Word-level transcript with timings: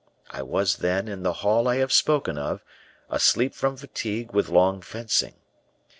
I 0.31 0.41
was, 0.41 0.77
then, 0.77 1.07
in 1.07 1.21
the 1.21 1.31
hall 1.45 1.67
I 1.67 1.75
have 1.75 1.93
spoken 1.93 2.35
of, 2.35 2.63
asleep 3.11 3.53
from 3.53 3.77
fatigue 3.77 4.33
with 4.33 4.49
long 4.49 4.81
fencing. 4.81 5.35